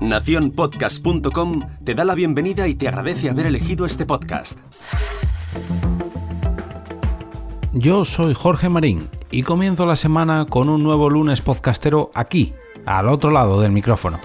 [0.00, 4.58] Naciónpodcast.com te da la bienvenida y te agradece haber elegido este podcast.
[7.72, 12.54] Yo soy Jorge Marín y comienzo la semana con un nuevo lunes podcastero aquí,
[12.86, 14.20] al otro lado del micrófono.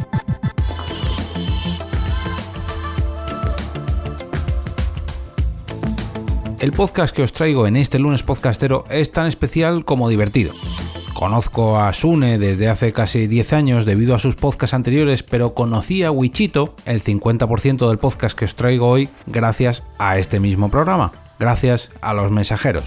[6.60, 10.52] El podcast que os traigo en este lunes podcastero es tan especial como divertido.
[11.20, 16.02] Conozco a Sune desde hace casi 10 años debido a sus podcasts anteriores, pero conocí
[16.02, 21.12] a Wichito, el 50% del podcast que os traigo hoy, gracias a este mismo programa,
[21.38, 22.86] gracias a los mensajeros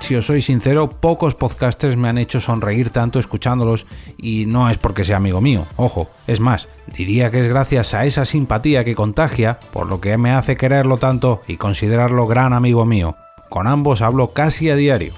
[0.00, 4.76] si os soy sincero, pocos podcasters me han hecho sonreír tanto escuchándolos y no es
[4.76, 8.94] porque sea amigo mío, ojo, es más, diría que es gracias a esa simpatía que
[8.94, 13.16] contagia, por lo que me hace quererlo tanto y considerarlo gran amigo mío.
[13.50, 15.12] Con ambos hablo casi a diario.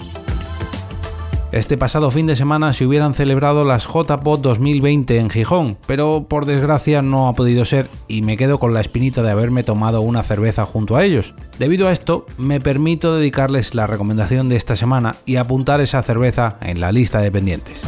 [1.54, 6.46] Este pasado fin de semana se hubieran celebrado las JPOT 2020 en Gijón, pero por
[6.46, 10.24] desgracia no ha podido ser y me quedo con la espinita de haberme tomado una
[10.24, 11.32] cerveza junto a ellos.
[11.60, 16.56] Debido a esto, me permito dedicarles la recomendación de esta semana y apuntar esa cerveza
[16.60, 17.80] en la lista de pendientes.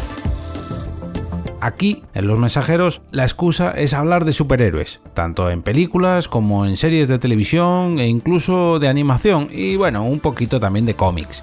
[1.61, 6.77] Aquí, en Los Mensajeros, la excusa es hablar de superhéroes, tanto en películas como en
[6.77, 11.43] series de televisión e incluso de animación y bueno, un poquito también de cómics.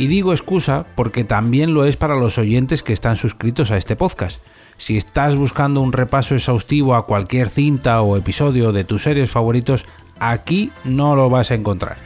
[0.00, 3.96] Y digo excusa porque también lo es para los oyentes que están suscritos a este
[3.96, 4.40] podcast.
[4.78, 9.84] Si estás buscando un repaso exhaustivo a cualquier cinta o episodio de tus series favoritos,
[10.18, 11.98] aquí no lo vas a encontrar.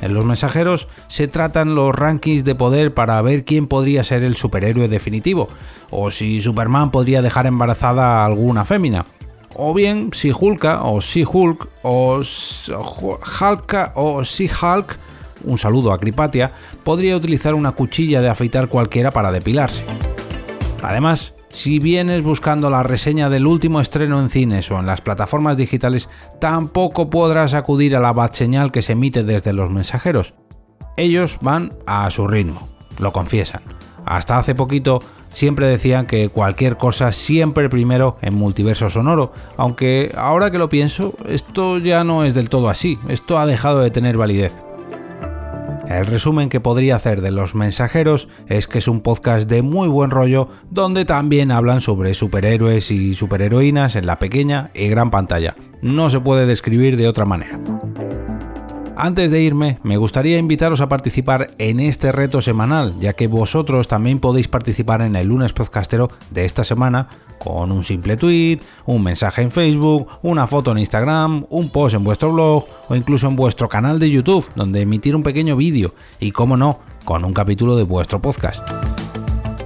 [0.00, 4.34] En los mensajeros se tratan los rankings de poder para ver quién podría ser el
[4.34, 5.50] superhéroe definitivo,
[5.90, 9.04] o si Superman podría dejar embarazada a alguna fémina,
[9.54, 12.22] o bien si Hulka o si Hulk o
[12.72, 14.98] Hulka o si Hulk
[15.44, 16.52] un saludo a Cripatia,
[16.84, 19.84] podría utilizar una cuchilla de afeitar cualquiera para depilarse.
[20.82, 25.56] Además, si vienes buscando la reseña del último estreno en cines o en las plataformas
[25.56, 26.08] digitales,
[26.40, 30.34] tampoco podrás acudir a la bat señal que se emite desde los mensajeros.
[30.96, 32.68] Ellos van a su ritmo,
[32.98, 33.60] lo confiesan.
[34.06, 40.50] Hasta hace poquito siempre decían que cualquier cosa siempre primero en multiverso sonoro, aunque ahora
[40.50, 44.16] que lo pienso, esto ya no es del todo así, esto ha dejado de tener
[44.16, 44.62] validez.
[45.92, 49.88] El resumen que podría hacer de Los Mensajeros es que es un podcast de muy
[49.88, 55.54] buen rollo donde también hablan sobre superhéroes y superheroínas en la pequeña y gran pantalla.
[55.82, 57.60] No se puede describir de otra manera.
[58.96, 63.88] Antes de irme, me gustaría invitaros a participar en este reto semanal, ya que vosotros
[63.88, 67.08] también podéis participar en el lunes podcastero de esta semana
[67.38, 72.04] con un simple tweet, un mensaje en Facebook, una foto en Instagram, un post en
[72.04, 76.30] vuestro blog o incluso en vuestro canal de YouTube, donde emitir un pequeño vídeo y,
[76.30, 78.62] como no, con un capítulo de vuestro podcast.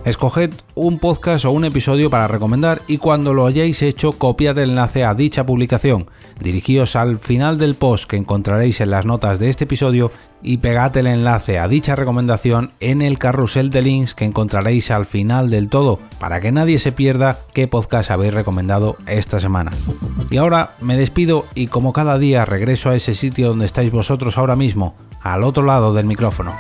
[0.07, 4.71] Escoged un podcast o un episodio para recomendar y cuando lo hayáis hecho copiad el
[4.71, 6.07] enlace a dicha publicación.
[6.41, 10.13] Dirigíos al final del post que encontraréis en las notas de este episodio
[10.45, 15.07] y pegad el enlace a dicha recomendación en el carrusel de links que encontraréis al
[15.07, 19.73] final del todo para que nadie se pierda qué podcast habéis recomendado esta semana.
[20.31, 24.39] Y ahora me despido y como cada día regreso a ese sitio donde estáis vosotros
[24.39, 26.55] ahora mismo, al otro lado del micrófono.